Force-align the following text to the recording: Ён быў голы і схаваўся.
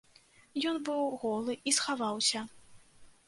Ён 0.69 0.79
быў 0.87 1.03
голы 1.23 1.53
і 1.71 1.73
схаваўся. 1.79 2.39